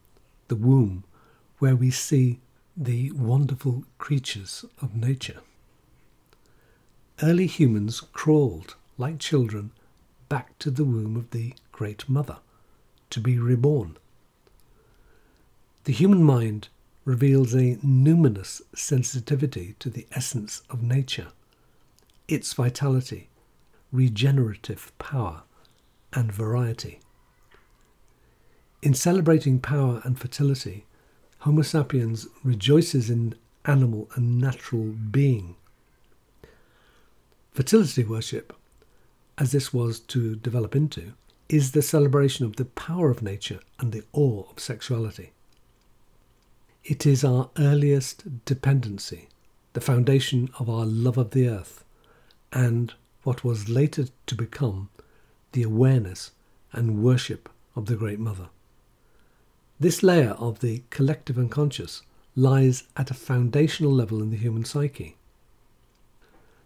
the 0.46 0.54
womb, 0.54 1.02
where 1.58 1.74
we 1.74 1.90
see 1.90 2.38
the 2.76 3.10
wonderful 3.10 3.82
creatures 3.98 4.64
of 4.80 4.94
nature. 4.94 5.40
Early 7.20 7.48
humans 7.48 8.00
crawled, 8.12 8.76
like 8.98 9.18
children, 9.18 9.72
back 10.28 10.56
to 10.60 10.70
the 10.70 10.84
womb 10.84 11.16
of 11.16 11.30
the 11.30 11.54
Great 11.72 12.08
Mother 12.08 12.36
to 13.10 13.18
be 13.18 13.36
reborn. 13.36 13.96
The 15.82 15.92
human 15.92 16.22
mind 16.22 16.68
reveals 17.04 17.52
a 17.52 17.78
numinous 17.84 18.62
sensitivity 18.76 19.74
to 19.80 19.90
the 19.90 20.06
essence 20.12 20.62
of 20.70 20.84
nature, 20.84 21.32
its 22.28 22.52
vitality, 22.52 23.28
regenerative 23.92 24.92
power, 24.98 25.42
and 26.12 26.32
variety. 26.32 27.00
In 28.82 28.94
celebrating 28.94 29.60
power 29.60 30.00
and 30.04 30.18
fertility, 30.18 30.86
Homo 31.38 31.62
sapiens 31.62 32.26
rejoices 32.42 33.10
in 33.10 33.34
animal 33.64 34.08
and 34.14 34.38
natural 34.38 34.94
being. 35.10 35.56
Fertility 37.52 38.04
worship, 38.04 38.54
as 39.38 39.52
this 39.52 39.72
was 39.72 40.00
to 40.00 40.36
develop 40.36 40.74
into, 40.74 41.12
is 41.48 41.72
the 41.72 41.82
celebration 41.82 42.46
of 42.46 42.56
the 42.56 42.64
power 42.64 43.10
of 43.10 43.22
nature 43.22 43.60
and 43.78 43.92
the 43.92 44.02
awe 44.12 44.44
of 44.50 44.58
sexuality. 44.58 45.32
It 46.84 47.06
is 47.06 47.24
our 47.24 47.50
earliest 47.58 48.44
dependency, 48.44 49.28
the 49.74 49.80
foundation 49.80 50.50
of 50.58 50.68
our 50.68 50.84
love 50.84 51.16
of 51.16 51.30
the 51.30 51.48
earth, 51.48 51.83
and 52.54 52.94
what 53.24 53.44
was 53.44 53.68
later 53.68 54.06
to 54.26 54.34
become 54.34 54.88
the 55.52 55.62
awareness 55.64 56.30
and 56.72 57.02
worship 57.02 57.48
of 57.76 57.86
the 57.86 57.96
Great 57.96 58.20
Mother. 58.20 58.48
This 59.80 60.02
layer 60.02 60.30
of 60.30 60.60
the 60.60 60.84
collective 60.90 61.36
unconscious 61.36 62.02
lies 62.36 62.84
at 62.96 63.10
a 63.10 63.14
foundational 63.14 63.92
level 63.92 64.22
in 64.22 64.30
the 64.30 64.36
human 64.36 64.64
psyche. 64.64 65.16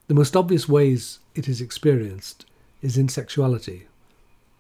The 0.08 0.14
most 0.14 0.36
obvious 0.36 0.68
ways 0.68 1.18
it 1.34 1.48
is 1.48 1.60
experienced 1.60 2.44
is 2.82 2.96
in 2.96 3.08
sexuality, 3.08 3.86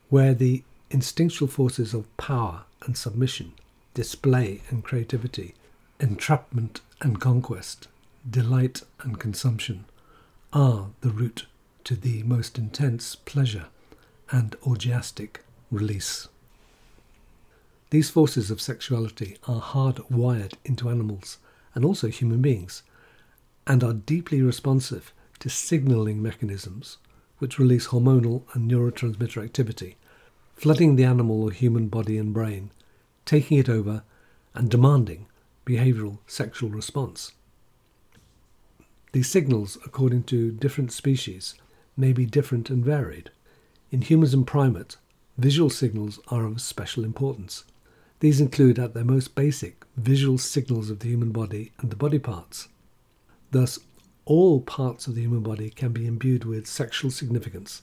where 0.08 0.34
the 0.34 0.62
instinctual 0.90 1.48
forces 1.48 1.92
of 1.92 2.14
power 2.16 2.62
and 2.84 2.96
submission, 2.96 3.52
display 3.92 4.62
and 4.70 4.82
creativity, 4.82 5.54
entrapment 6.00 6.80
and 7.00 7.20
conquest, 7.20 7.88
delight 8.28 8.82
and 9.00 9.18
consumption 9.18 9.84
are 10.52 10.88
the 11.02 11.10
route 11.10 11.46
to 11.84 11.94
the 11.94 12.22
most 12.22 12.56
intense 12.56 13.14
pleasure 13.14 13.66
and 14.30 14.56
orgiastic 14.62 15.40
release. 15.70 16.28
These 17.90 18.10
forces 18.10 18.50
of 18.50 18.60
sexuality 18.60 19.36
are 19.46 19.60
hardwired 19.60 20.54
into 20.64 20.88
animals 20.88 21.38
and 21.74 21.84
also 21.84 22.08
human 22.08 22.40
beings 22.40 22.82
and 23.66 23.84
are 23.84 23.92
deeply 23.92 24.40
responsive 24.40 25.12
to 25.40 25.50
signaling 25.50 26.22
mechanisms 26.22 26.96
which 27.38 27.58
release 27.58 27.88
hormonal 27.88 28.42
and 28.54 28.70
neurotransmitter 28.70 29.44
activity, 29.44 29.96
flooding 30.54 30.96
the 30.96 31.04
animal 31.04 31.42
or 31.42 31.50
human 31.50 31.88
body 31.88 32.18
and 32.18 32.32
brain, 32.32 32.70
taking 33.24 33.58
it 33.58 33.68
over 33.68 34.02
and 34.54 34.70
demanding 34.70 35.26
behavioral 35.66 36.18
sexual 36.26 36.70
response. 36.70 37.32
These 39.12 39.28
signals, 39.28 39.78
according 39.86 40.24
to 40.24 40.52
different 40.52 40.92
species, 40.92 41.54
may 41.96 42.12
be 42.12 42.26
different 42.26 42.68
and 42.70 42.84
varied. 42.84 43.30
In 43.90 44.02
humans 44.02 44.34
and 44.34 44.46
primates, 44.46 44.98
visual 45.38 45.70
signals 45.70 46.20
are 46.28 46.44
of 46.44 46.60
special 46.60 47.04
importance. 47.04 47.64
These 48.20 48.40
include, 48.40 48.78
at 48.78 48.94
their 48.94 49.04
most 49.04 49.34
basic, 49.34 49.84
visual 49.96 50.38
signals 50.38 50.90
of 50.90 50.98
the 50.98 51.08
human 51.08 51.30
body 51.30 51.72
and 51.78 51.90
the 51.90 51.96
body 51.96 52.18
parts. 52.18 52.68
Thus, 53.50 53.78
all 54.24 54.60
parts 54.60 55.06
of 55.06 55.14
the 55.14 55.22
human 55.22 55.40
body 55.40 55.70
can 55.70 55.92
be 55.92 56.06
imbued 56.06 56.44
with 56.44 56.66
sexual 56.66 57.10
significance, 57.10 57.80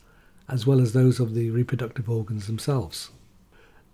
as 0.47 0.67
well 0.67 0.79
as 0.79 0.93
those 0.93 1.19
of 1.19 1.33
the 1.33 1.49
reproductive 1.49 2.07
organs 2.07 2.45
themselves. 2.45 3.09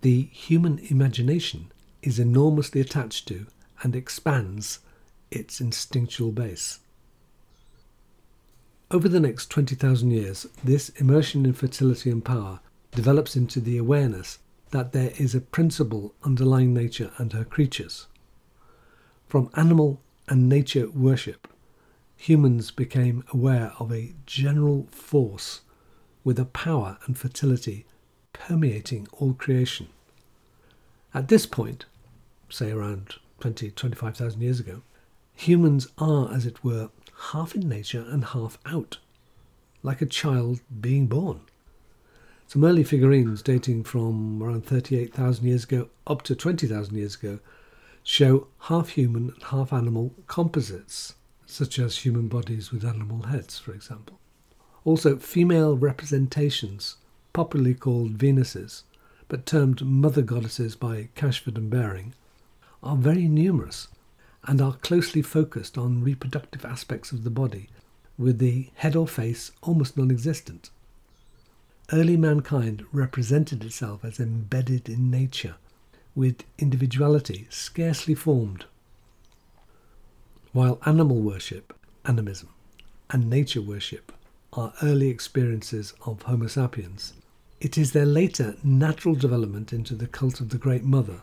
The 0.02 0.24
human 0.24 0.80
imagination 0.90 1.72
is 2.02 2.20
enormously 2.20 2.82
attached 2.82 3.28
to 3.30 3.46
and 3.84 3.96
expands 3.96 4.80
its 5.30 5.62
instinctual 5.62 6.32
base. 6.32 6.80
Over 8.92 9.08
the 9.08 9.22
next 9.22 9.50
20,000 9.50 10.12
years, 10.12 10.48
this 10.66 10.90
immersion 10.90 11.46
in 11.46 11.54
fertility 11.54 12.12
and 12.12 12.26
power 12.26 12.60
develops 12.92 13.38
into 13.38 13.62
the 13.62 13.78
awareness 13.78 14.40
that 14.72 14.92
there 14.92 15.14
is 15.18 15.34
a 15.34 15.40
principle 15.40 16.14
underlying 16.24 16.74
nature 16.74 17.12
and 17.18 17.32
her 17.32 17.46
creatures. 17.46 18.08
From 19.30 19.50
animal 19.56 20.02
and 20.28 20.50
nature 20.50 20.90
worship, 20.90 21.48
humans 22.18 22.70
became 22.70 23.24
aware 23.32 23.72
of 23.80 23.94
a 23.94 24.14
general 24.26 24.88
force 24.92 25.62
with 26.26 26.38
a 26.38 26.44
power 26.44 26.98
and 27.06 27.18
fertility 27.18 27.86
permeating 28.34 29.08
all 29.14 29.34
creation. 29.34 29.88
At 31.14 31.30
this 31.30 31.46
point, 31.46 31.86
say 32.50 32.72
around 32.72 33.16
20, 33.40 33.72
25,000 33.72 34.42
years 34.42 34.60
ago, 34.60 34.82
humans 35.34 35.88
are, 35.98 36.30
as 36.34 36.46
it 36.46 36.62
were, 36.62 36.90
half 37.30 37.56
in 37.56 37.68
nature 37.68 38.06
and 38.10 38.26
half 38.26 38.58
out, 38.66 38.98
like 39.84 40.02
a 40.02 40.06
child 40.06 40.60
being 40.82 41.08
born. 41.08 41.42
Some 42.48 42.66
early 42.66 42.84
figurines 42.84 43.42
dating 43.42 43.84
from 43.86 44.44
around 44.44 44.66
38,000 44.66 45.46
years 45.46 45.64
ago 45.64 45.90
up 46.06 46.24
to 46.24 46.36
20,000 46.36 46.96
years 46.96 47.16
ago 47.16 47.40
show 48.04 48.48
half 48.62 48.90
human 48.90 49.30
and 49.30 49.44
half 49.44 49.72
animal 49.72 50.14
composites, 50.28 51.14
such 51.46 51.80
as 51.80 52.00
human 52.00 52.28
bodies 52.28 52.72
with 52.72 52.84
animal 52.84 53.24
heads, 53.24 53.60
for 53.60 53.74
example. 53.74 54.20
Also, 54.84 55.18
female 55.18 55.78
representations, 55.78 56.98
popularly 57.34 57.76
called 57.76 58.18
Venuses, 58.18 58.84
but 59.28 59.46
termed 59.46 59.86
mother 59.86 60.24
goddesses 60.24 60.76
by 60.76 61.10
Cashford 61.16 61.56
and 61.56 61.70
Baring, 61.70 62.14
are 62.84 62.98
very 62.98 63.28
numerous 63.28 63.88
and 64.46 64.62
are 64.62 64.74
closely 64.74 65.22
focused 65.22 65.78
on 65.78 66.04
reproductive 66.04 66.66
aspects 66.66 67.12
of 67.12 67.24
the 67.24 67.30
body, 67.30 67.70
with 68.18 68.40
the 68.40 68.70
head 68.76 68.96
or 68.96 69.08
face 69.08 69.52
almost 69.62 69.98
non 69.98 70.12
existent 70.12 70.70
early 71.94 72.16
mankind 72.16 72.86
represented 72.94 73.64
itself 73.64 74.06
as 74.06 74.20
embedded 74.20 74.88
in 74.88 75.12
nature, 75.12 75.56
with 76.16 76.44
individuality 76.58 77.48
scarcely 77.50 78.16
formed. 78.16 78.66
While 80.54 80.80
animal 80.86 81.20
worship, 81.22 81.74
animism, 82.06 82.50
and 83.10 83.30
nature 83.30 83.62
worship 83.62 84.12
are 84.54 84.74
early 84.82 85.10
experiences 85.10 85.94
of 86.06 86.22
Homo 86.24 86.48
sapiens, 86.48 87.14
it 87.60 87.78
is 87.78 87.92
their 87.92 88.06
later 88.06 88.56
natural 88.64 89.16
development 89.16 89.72
into 89.72 89.96
the 89.96 90.08
cult 90.08 90.40
of 90.40 90.50
the 90.50 90.58
Great 90.58 90.84
Mother 90.84 91.22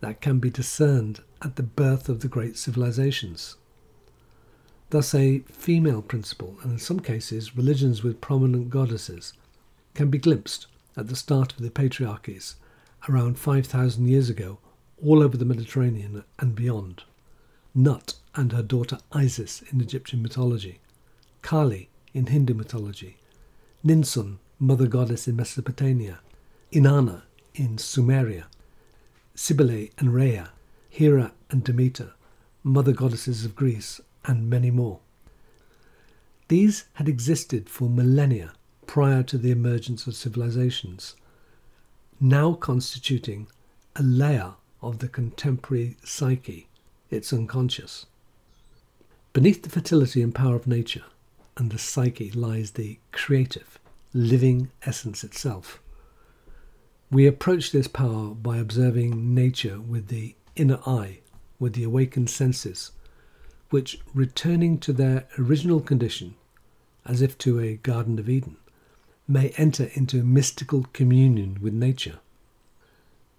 that 0.00 0.20
can 0.20 0.38
be 0.38 0.50
discerned 0.50 1.20
at 1.42 1.56
the 1.56 1.62
birth 1.62 2.08
of 2.08 2.20
the 2.20 2.28
great 2.28 2.56
civilizations. 2.56 3.56
Thus, 4.90 5.14
a 5.14 5.40
female 5.50 6.02
principle, 6.02 6.56
and 6.62 6.72
in 6.72 6.78
some 6.78 7.00
cases 7.00 7.56
religions 7.56 8.02
with 8.02 8.20
prominent 8.20 8.70
goddesses, 8.70 9.32
can 9.94 10.10
be 10.10 10.18
glimpsed 10.18 10.66
at 10.96 11.08
the 11.08 11.16
start 11.16 11.52
of 11.52 11.62
the 11.62 11.70
patriarchies 11.70 12.54
around 13.08 13.38
5,000 13.38 14.08
years 14.08 14.28
ago 14.28 14.58
all 15.02 15.22
over 15.22 15.36
the 15.36 15.44
Mediterranean 15.44 16.24
and 16.38 16.54
beyond. 16.54 17.04
Nut 17.74 18.14
and 18.34 18.52
her 18.52 18.62
daughter 18.62 18.98
Isis 19.12 19.62
in 19.70 19.80
Egyptian 19.80 20.22
mythology, 20.22 20.80
Kali 21.42 21.88
in 22.12 22.26
Hindu 22.26 22.54
mythology, 22.54 23.16
Ninsun, 23.84 24.38
mother 24.58 24.86
goddess 24.86 25.28
in 25.28 25.36
Mesopotamia, 25.36 26.20
Inanna 26.72 27.22
in 27.54 27.76
Sumeria, 27.76 28.44
Cybele 29.42 29.88
and 29.96 30.12
Rhea, 30.12 30.50
Hera 30.90 31.32
and 31.48 31.64
Demeter, 31.64 32.12
mother 32.62 32.92
goddesses 32.92 33.42
of 33.46 33.56
Greece, 33.56 33.98
and 34.26 34.50
many 34.50 34.70
more. 34.70 35.00
These 36.48 36.84
had 36.94 37.08
existed 37.08 37.70
for 37.70 37.88
millennia 37.88 38.52
prior 38.86 39.22
to 39.22 39.38
the 39.38 39.50
emergence 39.50 40.06
of 40.06 40.14
civilizations, 40.14 41.16
now 42.20 42.52
constituting 42.52 43.46
a 43.96 44.02
layer 44.02 44.56
of 44.82 44.98
the 44.98 45.08
contemporary 45.08 45.96
psyche, 46.04 46.68
its 47.08 47.32
unconscious. 47.32 48.04
Beneath 49.32 49.62
the 49.62 49.70
fertility 49.70 50.20
and 50.20 50.34
power 50.34 50.54
of 50.54 50.66
nature 50.66 51.04
and 51.56 51.70
the 51.70 51.78
psyche 51.78 52.30
lies 52.32 52.72
the 52.72 52.98
creative, 53.10 53.78
living 54.12 54.70
essence 54.82 55.24
itself. 55.24 55.80
We 57.12 57.26
approach 57.26 57.72
this 57.72 57.88
power 57.88 58.34
by 58.36 58.58
observing 58.58 59.34
nature 59.34 59.80
with 59.80 60.06
the 60.06 60.36
inner 60.54 60.78
eye, 60.86 61.18
with 61.58 61.72
the 61.72 61.82
awakened 61.82 62.30
senses, 62.30 62.92
which, 63.70 64.00
returning 64.14 64.78
to 64.78 64.92
their 64.92 65.26
original 65.36 65.80
condition, 65.80 66.36
as 67.04 67.20
if 67.20 67.36
to 67.38 67.58
a 67.58 67.78
Garden 67.78 68.20
of 68.20 68.28
Eden, 68.28 68.58
may 69.26 69.48
enter 69.56 69.90
into 69.94 70.22
mystical 70.22 70.86
communion 70.92 71.58
with 71.60 71.72
nature. 71.72 72.20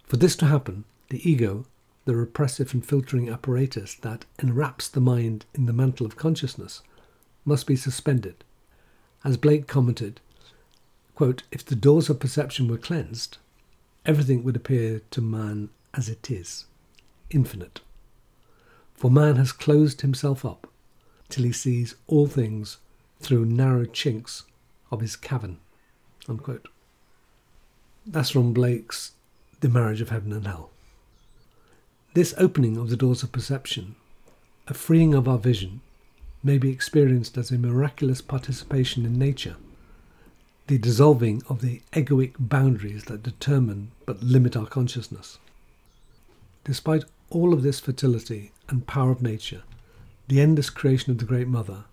For 0.04 0.18
this 0.18 0.36
to 0.36 0.46
happen, 0.46 0.84
the 1.08 1.26
ego, 1.26 1.64
the 2.04 2.14
repressive 2.14 2.74
and 2.74 2.84
filtering 2.84 3.30
apparatus 3.30 3.94
that 3.94 4.26
enwraps 4.38 4.86
the 4.86 5.00
mind 5.00 5.46
in 5.54 5.64
the 5.64 5.72
mantle 5.72 6.04
of 6.04 6.16
consciousness, 6.16 6.82
must 7.46 7.66
be 7.66 7.76
suspended. 7.76 8.44
As 9.24 9.38
Blake 9.38 9.66
commented, 9.66 10.20
quote, 11.14 11.44
if 11.50 11.64
the 11.64 11.74
doors 11.74 12.10
of 12.10 12.20
perception 12.20 12.68
were 12.68 12.76
cleansed, 12.76 13.38
everything 14.04 14.42
would 14.44 14.56
appear 14.56 15.00
to 15.10 15.20
man 15.20 15.68
as 15.94 16.08
it 16.08 16.30
is, 16.30 16.66
infinite. 17.30 17.80
For 18.94 19.10
man 19.10 19.36
has 19.36 19.52
closed 19.52 20.00
himself 20.00 20.44
up 20.44 20.68
till 21.28 21.44
he 21.44 21.52
sees 21.52 21.94
all 22.06 22.26
things 22.26 22.78
through 23.20 23.44
narrow 23.44 23.84
chinks 23.84 24.44
of 24.90 25.00
his 25.00 25.16
cavern. 25.16 25.58
Unquote. 26.28 26.68
That's 28.06 28.30
from 28.30 28.52
Blake's 28.52 29.12
The 29.60 29.68
Marriage 29.68 30.00
of 30.00 30.10
Heaven 30.10 30.32
and 30.32 30.46
Hell. 30.46 30.70
This 32.14 32.34
opening 32.36 32.76
of 32.76 32.90
the 32.90 32.96
doors 32.96 33.22
of 33.22 33.32
perception, 33.32 33.94
a 34.68 34.74
freeing 34.74 35.14
of 35.14 35.26
our 35.26 35.38
vision, 35.38 35.80
may 36.42 36.58
be 36.58 36.70
experienced 36.70 37.38
as 37.38 37.50
a 37.50 37.58
miraculous 37.58 38.20
participation 38.20 39.06
in 39.06 39.18
nature, 39.18 39.56
the 40.72 40.78
dissolving 40.78 41.42
of 41.50 41.60
the 41.60 41.82
egoic 41.92 42.32
boundaries 42.38 43.04
that 43.04 43.22
determine 43.22 43.90
but 44.06 44.22
limit 44.22 44.56
our 44.56 44.64
consciousness. 44.64 45.38
Despite 46.64 47.04
all 47.28 47.52
of 47.52 47.62
this 47.62 47.78
fertility 47.78 48.52
and 48.70 48.86
power 48.86 49.10
of 49.10 49.20
nature, 49.20 49.64
the 50.28 50.40
endless 50.40 50.70
creation 50.70 51.12
of 51.12 51.18
the 51.18 51.26
Great 51.26 51.46
Mother, 51.46 51.84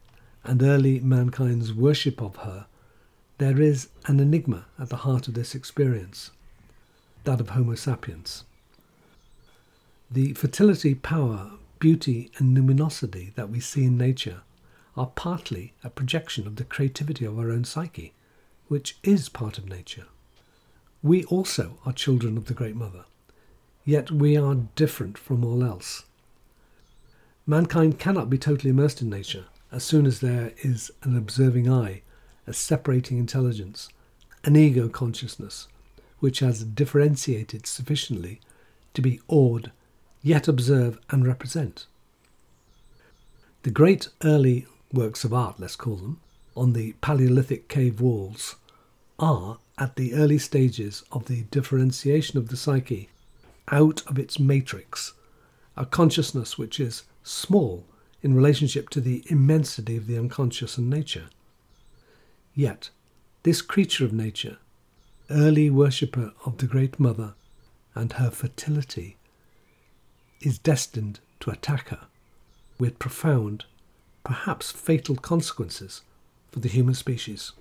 and 0.45 0.63
early 0.63 1.01
mankind's 1.01 1.73
worship 1.73 2.21
of 2.21 2.37
her 2.37 2.67
there 3.37 3.59
is 3.59 3.89
an 4.05 4.21
enigma 4.21 4.63
at 4.79 4.87
the 4.87 5.03
heart 5.03 5.27
of 5.27 5.33
this 5.33 5.53
experience 5.53 6.31
that 7.25 7.41
of 7.41 7.49
Homo 7.49 7.75
sapiens. 7.75 8.45
The 10.09 10.31
fertility, 10.35 10.95
power, 10.95 11.51
beauty, 11.79 12.31
and 12.37 12.55
luminosity 12.55 13.33
that 13.35 13.49
we 13.49 13.59
see 13.59 13.83
in 13.83 13.97
nature 13.97 14.43
are 14.95 15.11
partly 15.15 15.73
a 15.83 15.89
projection 15.89 16.47
of 16.47 16.55
the 16.55 16.63
creativity 16.63 17.25
of 17.25 17.37
our 17.37 17.51
own 17.51 17.65
psyche, 17.65 18.13
which 18.69 18.97
is 19.03 19.27
part 19.27 19.57
of 19.57 19.67
nature. 19.67 20.05
We 21.03 21.25
also 21.25 21.79
are 21.85 21.91
children 21.91 22.37
of 22.37 22.45
the 22.45 22.53
Great 22.53 22.75
Mother, 22.75 23.03
yet 23.83 24.09
we 24.11 24.37
are 24.37 24.55
different 24.55 25.17
from 25.17 25.43
all 25.43 25.63
else. 25.63 26.05
Mankind 27.45 27.99
cannot 27.99 28.29
be 28.29 28.37
totally 28.37 28.69
immersed 28.69 29.01
in 29.01 29.09
nature 29.09 29.45
as 29.71 29.83
soon 29.83 30.05
as 30.05 30.19
there 30.19 30.53
is 30.63 30.91
an 31.03 31.17
observing 31.17 31.69
eye 31.69 32.03
a 32.49 32.53
separating 32.53 33.19
intelligence, 33.19 33.89
an 34.43 34.55
ego 34.55 34.89
consciousness, 34.89 35.67
which 36.17 36.39
has 36.39 36.63
differentiated 36.63 37.67
sufficiently 37.67 38.41
to 38.95 39.03
be 39.03 39.21
awed, 39.27 39.71
yet 40.23 40.47
observe 40.47 40.99
and 41.11 41.27
represent. 41.27 41.85
The 43.61 43.69
great 43.69 44.09
early 44.23 44.65
works 44.91 45.23
of 45.23 45.31
art, 45.31 45.59
let's 45.59 45.75
call 45.75 45.97
them, 45.97 46.19
on 46.55 46.73
the 46.73 46.93
Paleolithic 47.01 47.67
cave 47.67 48.01
walls 48.01 48.55
are 49.17 49.59
at 49.77 49.95
the 49.95 50.13
early 50.13 50.37
stages 50.37 51.03
of 51.11 51.25
the 51.25 51.43
differentiation 51.43 52.37
of 52.37 52.49
the 52.49 52.57
psyche 52.57 53.09
out 53.71 54.05
of 54.07 54.17
its 54.17 54.39
matrix, 54.39 55.13
a 55.77 55.85
consciousness 55.85 56.57
which 56.57 56.79
is 56.79 57.03
small 57.23 57.85
in 58.21 58.35
relationship 58.35 58.89
to 58.89 58.99
the 58.99 59.23
immensity 59.27 59.95
of 59.95 60.07
the 60.07 60.17
unconscious 60.17 60.77
and 60.77 60.89
nature. 60.89 61.29
Yet, 62.53 62.89
this 63.43 63.61
creature 63.61 64.03
of 64.03 64.11
nature, 64.11 64.57
early 65.29 65.69
worshipper 65.69 66.33
of 66.45 66.57
the 66.57 66.67
Great 66.67 66.99
Mother 66.99 67.33
and 67.95 68.13
her 68.13 68.29
fertility, 68.29 69.17
is 70.41 70.57
destined 70.57 71.19
to 71.39 71.51
attack 71.51 71.89
her 71.89 72.07
with 72.77 72.99
profound, 72.99 73.65
perhaps 74.23 74.71
fatal 74.71 75.15
consequences 75.15 76.01
for 76.51 76.59
the 76.59 76.69
human 76.69 76.93
species. 76.93 77.51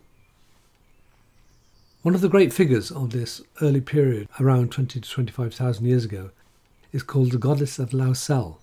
One 2.02 2.14
of 2.14 2.20
the 2.20 2.28
great 2.28 2.52
figures 2.52 2.90
of 2.90 3.10
this 3.10 3.42
early 3.60 3.80
period, 3.80 4.28
around 4.40 4.70
20 4.72 5.00
to 5.00 5.10
25,000 5.10 5.84
years 5.84 6.04
ago, 6.04 6.30
is 6.92 7.02
called 7.02 7.32
the 7.32 7.38
goddess 7.38 7.78
of 7.78 7.92
Laussel, 7.92 8.60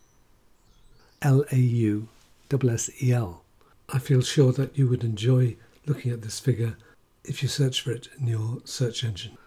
L 1.21 1.45
A 1.51 1.57
U 1.57 2.07
S 2.51 2.63
S 2.69 3.03
E 3.03 3.11
L. 3.11 3.43
I 3.89 3.99
feel 3.99 4.21
sure 4.21 4.51
that 4.53 4.77
you 4.77 4.87
would 4.87 5.03
enjoy 5.03 5.57
looking 5.85 6.11
at 6.11 6.21
this 6.21 6.39
figure 6.39 6.77
if 7.23 7.43
you 7.43 7.49
search 7.49 7.81
for 7.81 7.91
it 7.91 8.07
in 8.19 8.27
your 8.27 8.59
search 8.65 9.03
engine. 9.03 9.37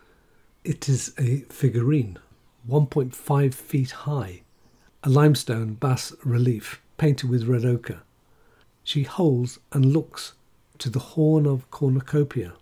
It 0.64 0.88
is 0.88 1.14
a 1.19 1.41
figurine, 1.49 2.19
1.5 2.69 3.55
feet 3.55 3.91
high, 3.91 4.43
a 5.03 5.09
limestone 5.09 5.75
bas 5.75 6.12
relief 6.25 6.83
painted 6.99 7.31
with 7.31 7.49
red 7.49 7.64
ochre. 7.64 8.03
She 8.85 9.05
holds 9.05 9.59
and 9.73 9.93
looks 9.93 10.35
to 10.79 10.91
the 10.91 10.99
horn 10.99 11.47
of 11.47 11.71
cornucopia 11.71 12.55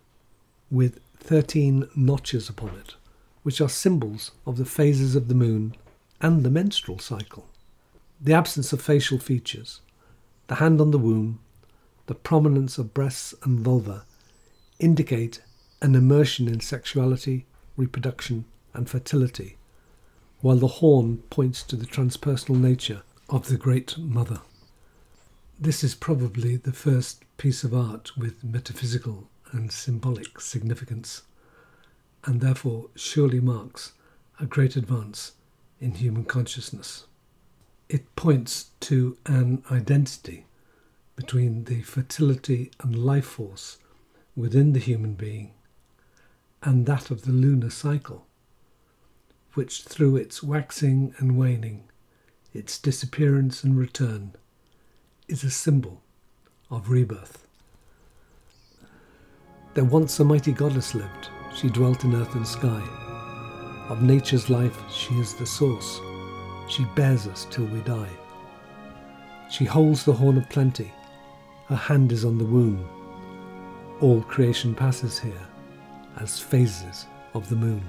with 0.70 1.00
13 1.18 1.88
notches 1.94 2.48
upon 2.48 2.70
it, 2.70 2.94
which 3.42 3.60
are 3.60 3.68
symbols 3.68 4.32
of 4.46 4.56
the 4.56 4.64
phases 4.64 5.14
of 5.14 5.28
the 5.28 5.34
moon 5.34 5.74
and 6.20 6.42
the 6.42 6.50
menstrual 6.50 6.98
cycle. 6.98 7.46
The 8.20 8.32
absence 8.32 8.72
of 8.72 8.80
facial 8.80 9.18
features, 9.18 9.80
the 10.46 10.56
hand 10.56 10.80
on 10.80 10.90
the 10.90 10.98
womb, 10.98 11.40
the 12.06 12.14
prominence 12.14 12.78
of 12.78 12.94
breasts 12.94 13.34
and 13.42 13.60
vulva 13.60 14.04
indicate 14.78 15.42
an 15.82 15.94
immersion 15.94 16.48
in 16.48 16.60
sexuality, 16.60 17.46
reproduction, 17.76 18.44
and 18.72 18.88
fertility, 18.88 19.56
while 20.40 20.56
the 20.56 20.66
horn 20.66 21.18
points 21.30 21.62
to 21.64 21.76
the 21.76 21.86
transpersonal 21.86 22.58
nature 22.58 23.02
of 23.28 23.48
the 23.48 23.56
Great 23.56 23.98
Mother. 23.98 24.40
This 25.58 25.82
is 25.82 25.94
probably 25.94 26.56
the 26.56 26.72
first 26.72 27.24
piece 27.38 27.64
of 27.64 27.72
art 27.72 28.16
with 28.16 28.44
metaphysical 28.44 29.30
and 29.52 29.72
symbolic 29.72 30.38
significance, 30.38 31.22
and 32.24 32.42
therefore 32.42 32.90
surely 32.94 33.40
marks 33.40 33.92
a 34.38 34.44
great 34.44 34.76
advance 34.76 35.32
in 35.80 35.92
human 35.92 36.24
consciousness. 36.24 37.04
It 37.88 38.14
points 38.16 38.70
to 38.80 39.16
an 39.24 39.62
identity 39.70 40.44
between 41.14 41.64
the 41.64 41.80
fertility 41.80 42.70
and 42.80 42.94
life 42.94 43.24
force 43.24 43.78
within 44.34 44.74
the 44.74 44.78
human 44.78 45.14
being 45.14 45.52
and 46.62 46.84
that 46.84 47.10
of 47.10 47.22
the 47.22 47.32
lunar 47.32 47.70
cycle, 47.70 48.26
which 49.54 49.84
through 49.84 50.16
its 50.16 50.42
waxing 50.42 51.14
and 51.16 51.38
waning, 51.38 51.84
its 52.52 52.78
disappearance 52.78 53.64
and 53.64 53.78
return, 53.78 54.34
is 55.28 55.42
a 55.42 55.50
symbol 55.50 56.00
of 56.70 56.90
rebirth. 56.90 57.46
There 59.74 59.84
once 59.84 60.20
a 60.20 60.24
mighty 60.24 60.52
goddess 60.52 60.94
lived, 60.94 61.30
she 61.54 61.68
dwelt 61.68 62.04
in 62.04 62.14
earth 62.14 62.34
and 62.36 62.46
sky. 62.46 62.82
Of 63.88 64.02
nature's 64.02 64.48
life 64.50 64.78
she 64.90 65.14
is 65.14 65.34
the 65.34 65.46
source, 65.46 66.00
she 66.68 66.84
bears 66.94 67.26
us 67.26 67.46
till 67.50 67.66
we 67.66 67.80
die. 67.80 68.10
She 69.50 69.64
holds 69.64 70.04
the 70.04 70.12
horn 70.12 70.36
of 70.36 70.48
plenty, 70.48 70.92
her 71.66 71.76
hand 71.76 72.12
is 72.12 72.24
on 72.24 72.38
the 72.38 72.44
womb. 72.44 72.88
All 74.00 74.22
creation 74.22 74.74
passes 74.74 75.18
here 75.18 75.46
as 76.18 76.38
phases 76.38 77.06
of 77.34 77.48
the 77.48 77.56
moon. 77.56 77.82